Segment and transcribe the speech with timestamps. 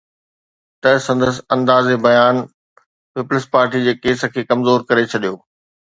[0.81, 2.35] ته سندس انداز بيان
[3.13, 5.35] پيپلز پارٽي جي ڪيس کي ڪمزور ڪري ڇڏيو